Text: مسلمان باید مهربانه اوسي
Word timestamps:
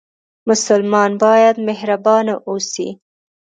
مسلمان 0.49 1.11
باید 1.23 1.55
مهربانه 1.67 2.33
اوسي 2.49 2.89